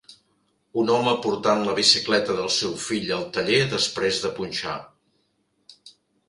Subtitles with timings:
[0.83, 4.75] Un home portant la bicicleta del seu fill al taller després de punxar.